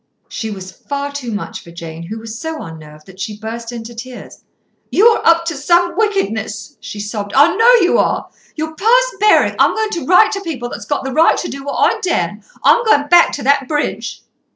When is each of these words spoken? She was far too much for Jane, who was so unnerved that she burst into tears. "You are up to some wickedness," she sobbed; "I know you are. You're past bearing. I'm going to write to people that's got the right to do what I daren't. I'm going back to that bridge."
She 0.27 0.49
was 0.49 0.71
far 0.71 1.11
too 1.11 1.31
much 1.31 1.63
for 1.63 1.69
Jane, 1.69 2.01
who 2.07 2.17
was 2.17 2.39
so 2.39 2.63
unnerved 2.63 3.05
that 3.05 3.19
she 3.19 3.37
burst 3.37 3.71
into 3.71 3.93
tears. 3.93 4.43
"You 4.89 5.05
are 5.09 5.21
up 5.23 5.45
to 5.45 5.55
some 5.55 5.95
wickedness," 5.95 6.75
she 6.79 6.99
sobbed; 6.99 7.33
"I 7.35 7.55
know 7.55 7.71
you 7.85 7.99
are. 7.99 8.27
You're 8.55 8.73
past 8.73 9.13
bearing. 9.19 9.53
I'm 9.59 9.75
going 9.75 9.91
to 9.91 10.05
write 10.07 10.31
to 10.31 10.41
people 10.41 10.69
that's 10.69 10.85
got 10.85 11.03
the 11.03 11.13
right 11.13 11.37
to 11.37 11.47
do 11.47 11.63
what 11.63 11.73
I 11.75 11.99
daren't. 11.99 12.43
I'm 12.63 12.83
going 12.85 13.09
back 13.09 13.31
to 13.33 13.43
that 13.43 13.67
bridge." 13.67 14.23